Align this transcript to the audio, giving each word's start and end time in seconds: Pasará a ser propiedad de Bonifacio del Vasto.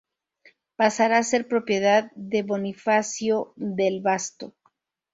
Pasará 0.77 1.19
a 1.19 1.23
ser 1.23 1.47
propiedad 1.47 2.11
de 2.15 2.41
Bonifacio 2.41 3.53
del 3.55 4.01
Vasto. 4.01 4.55